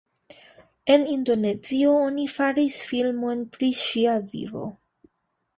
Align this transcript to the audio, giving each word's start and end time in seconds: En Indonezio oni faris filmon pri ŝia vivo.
En 0.93 1.03
Indonezio 1.15 1.93
oni 2.07 2.25
faris 2.37 2.81
filmon 2.93 3.47
pri 3.57 3.73
ŝia 3.85 4.17
vivo. 4.33 4.69